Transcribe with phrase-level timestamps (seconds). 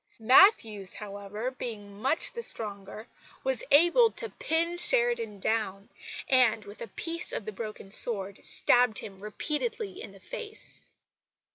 [0.19, 3.07] Matthews, however, being much the stronger,
[3.43, 5.89] was able to pin Sheridan down,
[6.27, 10.81] and with a piece of the broken sword stabbed him repeatedly in the face.